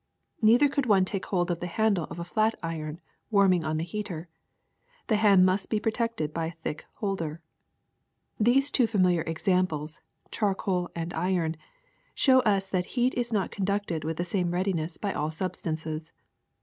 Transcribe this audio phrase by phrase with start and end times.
[0.41, 3.77] Neither could one take hold of the handle of a flat iron warm ing on
[3.77, 4.29] the heater.
[5.09, 7.39] The hand must be protected by a thick holder.
[8.41, 9.99] ''These two familiar examples,
[10.31, 11.55] charcoal and iron,
[12.15, 16.11] show us that heat is not conducted with the same readiness by all substances.